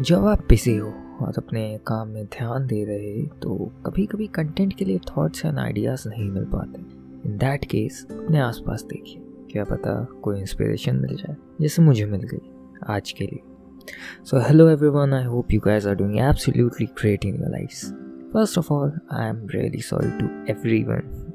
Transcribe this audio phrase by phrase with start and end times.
[0.00, 0.88] जब आप बिज़ी हो
[1.22, 3.54] और अपने काम में ध्यान दे रहे तो
[3.86, 6.80] कभी कभी कंटेंट के लिए थॉट्स एंड आइडियाज़ नहीं मिल पाते।
[7.28, 9.22] इन दैट केस अपने आसपास देखिए।
[9.52, 12.50] क्या पता कोई इंस्पिरेशन मिल जाए, जैसे मुझे मिल गई
[12.88, 13.40] आज के लिए।
[14.24, 17.80] So hello everyone I hope you guys are doing absolutely great in your life
[18.32, 21.32] first of all I am really sorry to everyone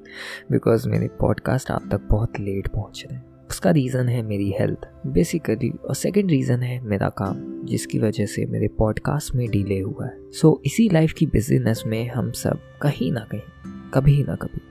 [0.52, 4.90] because मेरे पॉडकास्ट आप तक बहुत लेट पहुँच रहे हैं। उसका रीज़न है मेरी हेल्थ
[5.08, 10.06] बेसिकली और सेकंड रीज़न है मेरा काम जिसकी वजह से मेरे पॉडकास्ट में डिले हुआ
[10.06, 10.32] है.
[10.32, 13.42] सो so, इसी लाइफ की बिज़नेस में हम सब कहीं ना कहीं
[13.94, 14.62] कभी ना कभी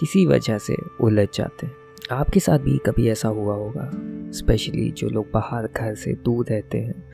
[0.00, 1.74] किसी वजह से उलझ जाते हैं.
[2.10, 3.90] आपके साथ भी कभी ऐसा हुआ होगा
[4.30, 7.04] स्पेशली जो लोग बाहर घर से दूर रहते हैं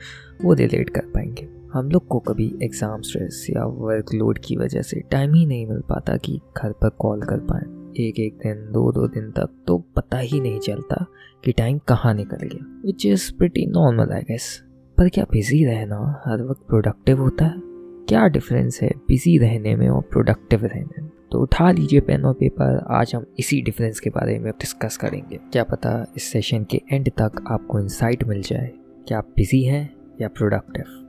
[0.41, 1.47] वो रिलेट कर पाएँगे.
[1.73, 5.79] हम लोग को कभी एग्ज़ाम स्ट्रेस या वर्कलोड की वजह से टाइम ही नहीं मिल
[5.79, 7.84] पाता कि घर पर कॉल कर पाएँ.
[7.99, 11.05] एक एक दिन दो दो दिन तक तो पता ही नहीं चलता
[11.45, 14.47] कि टाइम कहाँ निकल गया। Which is pretty normal I guess
[14.97, 17.61] पर क्या बिज़ी रहना हर वक्त प्रोडक्टिव होता है?
[18.09, 21.09] क्या डिफरेंस है बिज़ी रहने में और प्रोडक्टिव रहने में?
[21.31, 25.39] तो उठा लीजिए पेन और पेपर आज हम इसी डिफरेंस के बारे में डिस्कस करेंगे।
[25.51, 28.71] क्या पता इस सेशन के एंड तक आपको इंसाइट मिल जाए
[29.07, 29.89] क्या आप बिज़ी हैं
[30.21, 31.01] या प्रोडक्टिव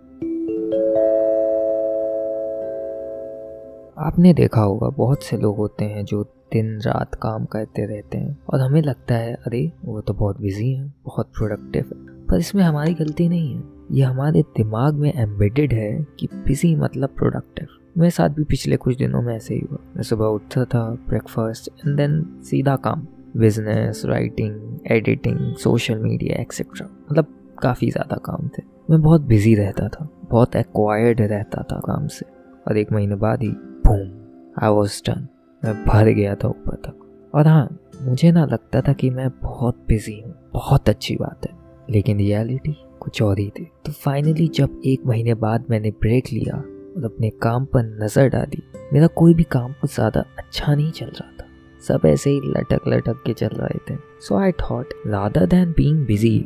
[3.99, 8.39] आपने देखा होगा, बहुत से लोग होते हैं जो दिन रात काम करते रहते हैं
[8.55, 12.63] और हमें लगता है, अरे, वो तो बहुत बिज़ी हैं, बहुत प्रोडक्टिव है। पर इसमें
[12.63, 17.67] हमारी गलती नहीं है। ये हमारे दिमाग में एम्बेडेड है कि बिज़ी मतलब प्रोडक्टिव
[17.99, 21.69] मेरे साथ भी पिछले कुछ दिनों में ऐसे ही हुआ। मैं सुबह उठता था ब्रेकफास्ट
[21.69, 27.27] एंड देन सीधा काम। Business writing editing social media etcetera मतलब
[27.63, 32.27] काफ़ी ज़्यादा काम थे। मैं बहुत बिज़ी रहता था, बहुत एक्वायर्ड रहता था काम से।
[32.69, 34.27] और एक महीने बाद ही बूम
[34.65, 35.27] आई वॉज़ डन
[35.67, 37.69] मैं भर गया था ऊपर तक। और हाँ
[38.03, 41.55] मुझे ना लगता था कि मैं बहुत बिज़ी हूँ, बहुत अच्छी बात है।
[41.91, 46.57] लेकिन रियलिटी कुछ और ही थी। तो फाइनली जब एक महीने बाद मैंने ब्रेक लिया,
[46.97, 51.07] और अपने काम पर नज़र डाली, मेरा कोई भी काम कुछ ज़्यादा अच्छा नहीं चल
[51.07, 51.47] रहा था।
[51.83, 56.07] सब ऐसे ही लटक लटक के चल रहे थे। So I thought rather than being
[56.07, 56.39] busy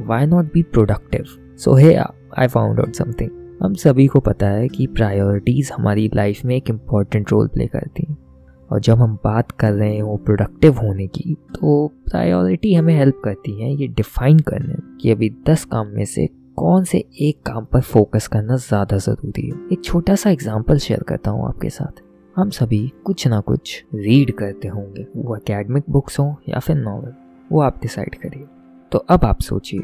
[0.00, 1.24] why not be productive
[1.58, 3.30] so hey I found out something
[3.62, 8.06] हम सभी को पता है कि प्रायोरिटीज़ हमारी लाइफ में एक इंपॉर्टेंट रोल प्ले करती
[8.08, 8.16] हैं।
[8.70, 13.52] और जब हम बात कर रहे हो प्रोडक्टिव होने की तो प्रायोरिटी हमें हेल्प करती
[13.62, 17.80] है ये डिफाइन करने कि अभी दस काम में से कौन से एक काम पर
[17.82, 22.02] फोकस करना ज़्यादा ज़रूरी है। एक छोटा सा एग्ज़ाम्पल शेयर करता हूँ आपके साथ।
[22.36, 27.12] हम सभी कुछ ना कुछ रीड करते होंगे। वो अकेडमिक बुक्स हों या फिर नॉवल
[27.50, 28.46] वो आप डिसाइड करिए।
[28.92, 29.80] तो अब आप सोचिए,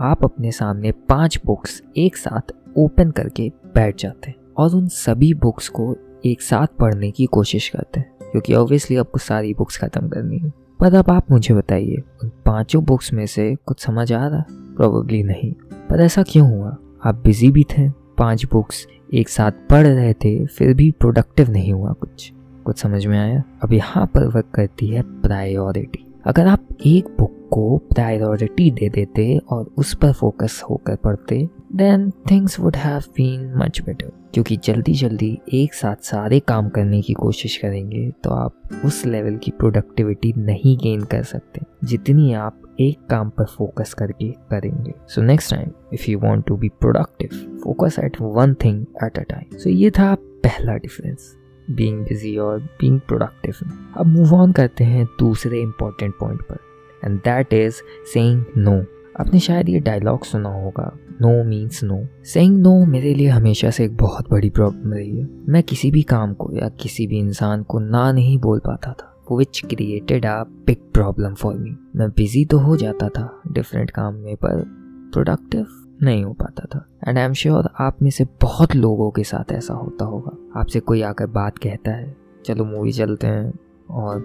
[0.00, 5.32] आप अपने सामने पाँच बुक्स एक साथ ओपन करके बैठ जाते हैं और उन सभी
[5.36, 5.92] बुक्स को
[6.26, 10.52] एक साथ पढ़ने की कोशिश करते हैं, क्योंकि ऑब्वियसली आपको सारी बुक्स ख़त्म करनी है।
[10.80, 14.44] पर अब आप मुझे बताइए, उन पाँचों बुक्स में से कुछ समझ आ रहा?
[14.50, 15.52] प्रोबेबली नहीं।
[15.90, 16.76] पर ऐसा क्यों हुआ?
[17.04, 21.72] आप बिज़ी भी थे, पाँच बुक्स एक साथ पढ़ रहे थे, फिर भी प्रोडक्टिव नहीं
[21.72, 22.32] हुआ कुछ।
[22.64, 23.42] कुछ समझ में आया?
[23.62, 29.38] अब यहाँ पर वर्क करती है प्रायोरिटी अगर आप एक बुक को प्रायोरिटी दे देते
[29.50, 34.92] और उस पर फोकस होकर पढ़ते then things would have been much better क्योंकि जल्दी
[34.92, 40.32] जल्दी एक साथ सारे काम करने की कोशिश करेंगे तो आप उस लेवल की प्रोडक्टिविटी
[40.36, 45.70] नहीं गेन कर सकते, जितनी आप एक काम पर फोकस करके करेंगे। So next time
[45.92, 49.90] if you want to be productive focus at one thing at a time so ये
[49.90, 51.36] था पहला डिफरेंस
[51.70, 53.54] बींग बिज़ी और बींग प्रोडक्टिव
[53.96, 56.58] अब मूव ऑन करते हैं दूसरे इंपॉर्टेंट पॉइंट पर
[57.04, 57.80] and that is
[58.12, 58.80] saying no
[59.20, 60.92] आपने शायद ये डायलॉग सुना होगा।
[61.22, 65.28] No means no saying no मेरे लिए हमेशा से एक बहुत बड़ी प्रॉब्लम रही है।
[65.48, 69.06] मैं किसी भी काम को या किसी भी इंसान को ना नहीं बोल पाता था।
[69.32, 74.14] Which created a big problem for me मैं बिज़ी तो हो जाता था डिफरेंट काम
[74.14, 74.64] में, पर
[75.12, 75.66] प्रोडक्टिव
[76.02, 79.52] नहीं हो पाता था। एंड आई एम श्योर आप में से बहुत लोगों के साथ
[79.52, 83.52] ऐसा होता होगा। आपसे कोई आकर बात कहता है, चलो मूवी चलते हैं,
[83.90, 84.16] और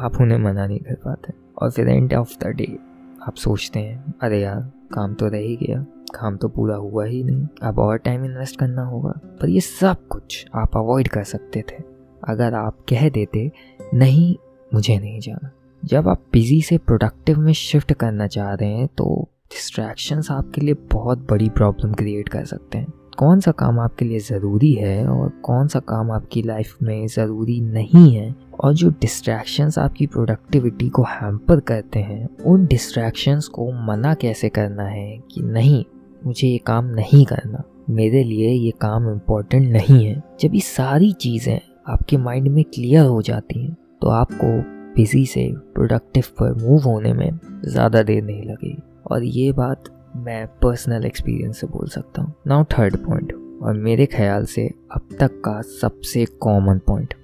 [0.00, 2.78] आप उन्हें मना नहीं कर पाते। और फिर एंड ऑफ़ द डे
[3.26, 7.24] आप सोचते हैं, अरे यार काम तो रह ही गया। काम तो पूरा हुआ ही
[7.24, 11.60] नहीं। अब और टाइम इन्वेस्ट करना होगा। पर ये सब कुछ आप अवॉइड कर सकते
[11.60, 11.82] थे।
[12.28, 13.52] अगर आप कह देते,
[13.94, 14.36] नहीं,
[14.74, 15.50] मुझे नहीं जाना।
[15.84, 20.74] जब आप बिज़ी से प्रोडक्टिव में शिफ्ट करना चाह रहे हैं तो डिस्ट्रैक्शंस आपके लिए
[20.74, 25.28] बहुत बड़ी प्रॉब्लम क्रिएट कर सकते हैं। कौन सा काम आपके लिए ज़रूरी है और
[25.28, 31.02] कौन सा काम आपकी लाइफ में ज़रूरी नहीं है और जो डिस्ट्रैक्शंस आपकी प्रोडक्टिविटी को
[31.02, 35.84] हैम्पर करते हैं, उन डिस्ट्रैक्शंस को मना कैसे करना है कि नहीं,
[36.22, 37.62] मुझे ये काम नहीं करना?
[37.90, 41.58] मेरे लिए ये काम इम्पोर्टेंट नहीं है। जब ये सारी चीज़ें
[41.88, 44.46] आपके माइंड में क्लियर हो जाती हैं तो आपको
[44.94, 49.84] बिज़ी से प्रोडक्टिव पर मूव होने में ज़्यादा देर नहीं लगेगी। और ये बात
[50.16, 53.32] मैं पर्सनल एक्सपीरियंस से बोल सकता हूँ। नाउ थर्ड पॉइंट
[53.62, 57.14] और मेरे ख्याल से अब तक का सबसे कॉमन पॉइंट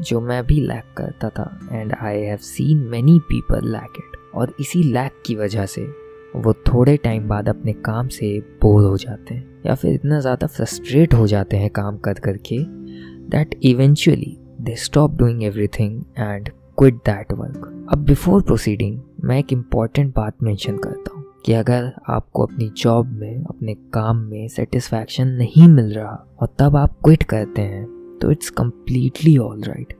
[0.00, 4.54] जो मैं भी लैक करता था and I have seen many people lack it और
[4.60, 9.34] इसी लैक की वजह से वो थोड़े टाइम बाद अपने काम से बोर हो जाते
[9.34, 12.64] हैं, या फिर इतना ज़्यादा फ्रस्ट्रेट हो जाते हैं काम कर कर करके
[13.28, 19.52] that eventually they stop doing everything and quit that work अब बिफोर प्रोसीडिंग मैं एक
[19.52, 25.28] इंपॉर्टेंट बात मेंशन करता हूँ कि अगर आपको अपनी जॉब में, अपने काम में सेटिस्फैक्शन
[25.28, 29.92] नहीं मिल रहा, और तब आप क्विट करते हैं तो इट्स कम्प्लीटली ऑल राइट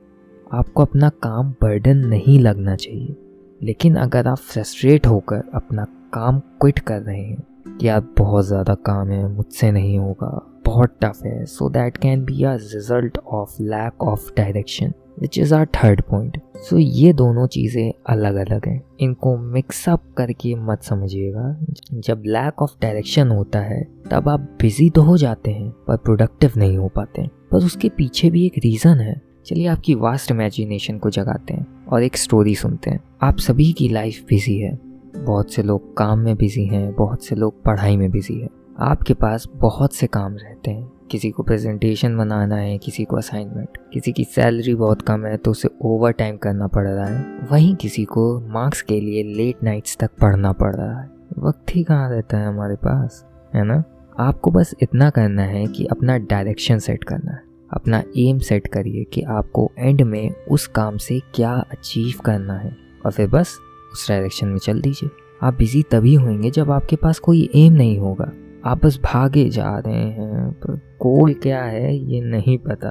[0.53, 3.17] आपको अपना काम बर्डन नहीं लगना चाहिए।
[3.63, 8.75] लेकिन अगर आप फ्रस्ट्रेट होकर अपना काम क्विट कर रहे हैं कि आप बहुत ज़्यादा
[8.87, 10.31] काम है, मुझसे नहीं होगा,
[10.67, 15.55] बहुत टफ है so that can be a result of lack of direction which is
[15.55, 21.57] our third point so ये दोनों चीज़ें अलग अलग हैं। इनको मिक्सअप करके मत समझिएगा।
[21.95, 26.53] जब लैक ऑफ़ डायरेक्शन होता है, तब आप बिज़ी तो हो जाते हैं, पर प्रोडक्टिव
[26.57, 31.11] नहीं हो पाते पर उसके पीछे भी एक रीज़न है। चलिए आपकी वास्ट इमेजिनेशन को
[31.11, 34.79] जगाते हैं और एक स्टोरी सुनते हैं। आप सभी की लाइफ बिज़ी है।
[35.17, 38.49] बहुत से लोग काम में बिज़ी हैं, बहुत से लोग पढ़ाई में बिज़ी है।
[38.79, 43.79] आपके पास बहुत से काम रहते हैं। किसी को प्रेजेंटेशन बनाना है, किसी को असाइनमेंट
[43.93, 47.75] किसी की सैलरी बहुत कम है तो उसे ओवर टाइम करना पड़ रहा है। वहीं
[47.77, 52.11] किसी को मार्क्स के लिए लेट नाइट्स तक पढ़ना पड़ रहा है। वक्त ही कहाँ
[52.11, 53.25] रहता है हमारे पास,
[53.55, 53.83] है ना?
[54.19, 59.05] आपको बस इतना करना है कि अपना डायरेक्शन सेट करना है। अपना एम सेट करिए
[59.05, 62.77] कि आपको एंड में उस काम से क्या अचीव करना है।
[63.07, 63.59] और फिर बस
[63.93, 65.11] उस डायरेक्शन में चल दीजिए।
[65.43, 68.33] आप बिज़ी तभी होंगे जब आपके पास कोई एम नहीं होगा।
[68.65, 72.89] आप बस भागे जा रहे हैं, पर गोल क्या है ये नहीं पता।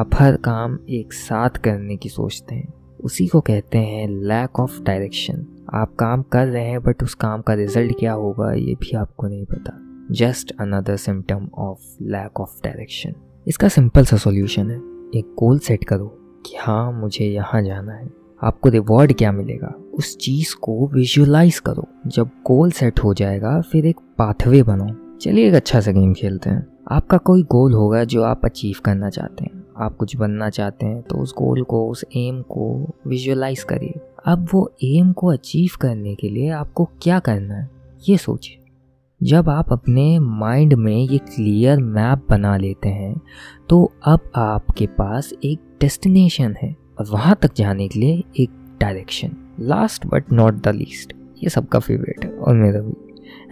[0.00, 4.82] आप हर काम एक साथ करने की सोचते हैं। उसी को कहते हैं लैक ऑफ़
[4.82, 8.96] डायरेक्शन आप काम कर रहे हैं बट उस काम का रिज़ल्ट क्या होगा ये भी
[8.96, 9.78] आपको नहीं पता।
[10.10, 13.14] Just another symptom of lack of direction
[13.48, 14.78] इसका सिंपल सा सॉल्यूशन है।
[15.20, 16.06] एक गोल सेट करो
[16.46, 18.10] कि हाँ मुझे यहाँ जाना है।
[18.42, 19.74] आपको रिवॉर्ड क्या मिलेगा?
[19.94, 25.48] उस चीज़ को विजुअलाइज करो। जब गोल सेट हो जाएगा, फिर एक पाथवे बनाओ। चलिए
[25.48, 29.44] एक अच्छा सा गेम खेलते हैं। आपका कोई गोल होगा जो आप अचीव करना चाहते
[29.44, 34.00] हैं। आप कुछ बनना चाहते हैं तो उस गोल को, उस एम को विजुअलाइज करिए।
[34.26, 37.68] अब वो एम को अचीव करने के लिए आपको क्या करना है,
[38.08, 38.58] ये सोचिए।
[39.20, 43.14] जब आप अपने माइंड में ये क्लियर मैप बना लेते हैं
[43.68, 48.50] तो अब आपके पास एक डेस्टिनेशन है और वहाँ तक जाने के लिए एक
[48.80, 51.12] direction last but not the least
[51.42, 52.92] ये सबका फेवरेट है और मेरा भी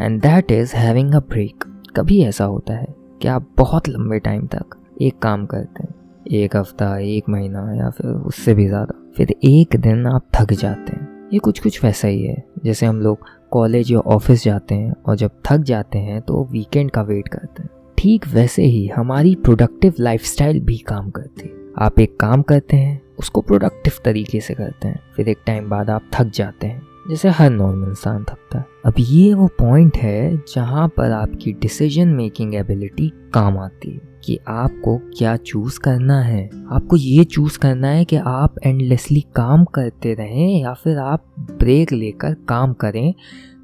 [0.00, 1.64] and that is having a break
[1.96, 5.94] कभी ऐसा होता है कि आप बहुत लंबे टाइम तक एक काम करते हैं,
[6.32, 10.92] एक हफ़्ता, एक महीना या फिर उससे भी ज़्यादा, फिर एक दिन आप थक जाते
[10.92, 14.94] हैं। ये कुछ कुछ वैसा ही है। जैसे हम लोग कॉलेज या ऑफ़िस जाते हैं
[15.06, 19.34] और जब थक जाते हैं तो वीकेंड का वेट करते हैं। ठीक वैसे ही हमारी
[19.34, 24.54] प्रोडक्टिव लाइफस्टाइल भी काम करती है। आप एक काम करते हैं, उसको प्रोडक्टिव तरीके से
[24.54, 28.58] करते हैं, फिर एक टाइम बाद आप थक जाते हैं। जैसे हर नॉर्मल इंसान थकता
[28.58, 34.00] है। अब ये वो पॉइंट है जहाँ पर आपकी डिसीज़न मेकिंग एबिलिटी काम आती है
[34.24, 39.64] कि आपको क्या चूज़ करना है। आपको ये चूज़ करना है कि आप एंडलेसली काम
[39.64, 43.14] करते रहें या फिर आप ब्रेक लेकर काम करें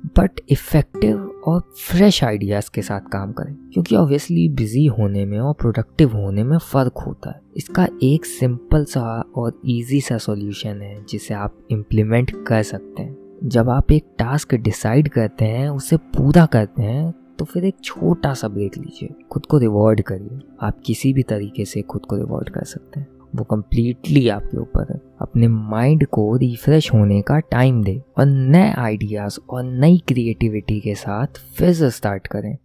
[0.07, 5.55] बट इफ़ेक्टिव और फ्रेश आइडियाज़ के साथ काम करें। क्योंकि ऑब्वियसली बिज़ी होने में और
[5.55, 11.05] प्रोडक्टिव होने में फ़र्क होता है। इसका एक सिंपल सा और इजी सा सॉल्यूशन है
[11.09, 16.47] जिसे आप इम्प्लीमेंट कर सकते हैं। जब आप एक टास्क डिसाइड करते हैं, उसे पूरा
[16.47, 21.13] करते हैं तो फिर एक छोटा सा ब्रेक लीजिए। खुद को रिवॉर्ड करिए। आप किसी
[21.13, 25.49] भी तरीके से खुद को रिवॉर्ड कर सकते हैं। वो कम्प्लीटली आपके ऊपर है अपने
[25.49, 31.27] माइंड को रिफ्रेश होने का टाइम दे और नए आइडियाज़ और नई क्रिएटिविटी के साथ
[31.27, 32.59] फिर से स्टार्ट करें।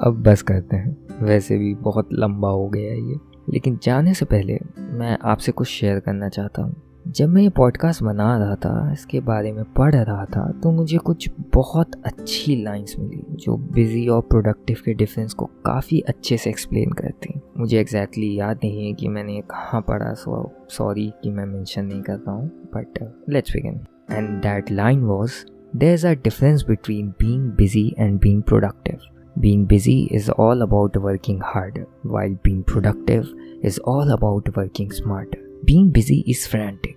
[0.00, 3.16] अब बस करते हैं। वैसे भी बहुत लंबा हो गया ये।
[3.52, 8.02] लेकिन जाने से पहले मैं आपसे कुछ शेयर करना चाहता हूँ। जब मैं ये पॉडकास्ट
[8.02, 12.94] बना रहा था इसके बारे में पढ़ रहा था तो मुझे कुछ बहुत अच्छी लाइंस
[12.98, 18.24] मिली जो बिज़ी और प्रोडक्टिव के डिफरेंस को काफ़ी अच्छे से एक्सप्लेन करती मुझे एग्जैक्टली
[18.24, 22.16] exactly याद नहीं है कि मैंने कहाँ पढ़ा सो सॉरी कि मैं मेंशन नहीं कर
[22.16, 23.80] रहा हूँ but let's begin
[24.12, 25.44] and that line was
[25.76, 28.98] there is a difference between being busy and being productive
[29.36, 33.28] Being busy is all about working harder, while being productive
[33.62, 35.45] is all about working smarter.
[35.64, 36.96] Being busy is frantic,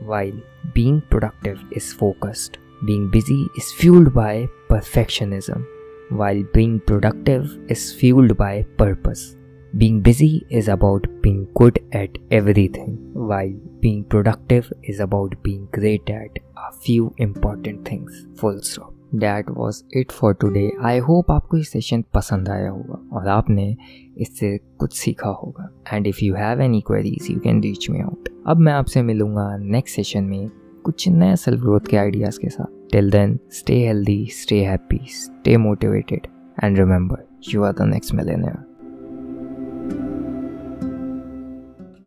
[0.00, 0.32] while
[0.72, 2.58] being productive is focused.
[2.86, 5.66] Being busy is fueled by perfectionism,
[6.10, 9.36] while being productive is fueled by purpose.
[9.76, 16.08] Being busy is about being good at everything, while being productive is about being great
[16.08, 18.26] at a few important things.
[18.36, 18.94] Full stop.
[19.14, 23.76] That was it for today I hope आपको ये session पसंद आया होगा और आपने
[24.18, 28.28] इससे कुछ सीखा होगा। And if you have any queries you can reach me out
[28.46, 30.50] अब मैं आपसे मिलूँगा नेक्स्ट सेशन में
[30.84, 35.56] कुछ नए सेल्फ ग्रोथ के आइडियाज़ के साथ। Till then stay healthy stay happy stay
[35.56, 36.26] motivated
[36.64, 38.69] and remember you are the next millionaire